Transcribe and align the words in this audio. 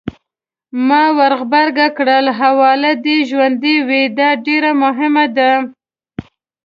ما 0.87 1.03
ورغبرګه 1.17 1.87
کړل: 1.97 2.25
حواله 2.39 2.91
دې 3.05 3.17
ژوندۍ 3.29 3.77
وي! 3.87 4.03
دا 4.17 4.29
ډېره 4.45 4.71
مهمه 4.83 5.25
ده. 5.37 5.51